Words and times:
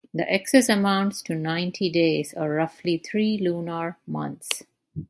The 0.15 0.25
excess 0.27 0.67
amounts 0.67 1.21
to 1.21 1.35
ninety 1.35 1.87
days 1.87 2.33
or 2.35 2.49
roughly 2.55 2.97
three 2.97 3.37
lunar 3.37 3.99
months. 4.07 4.63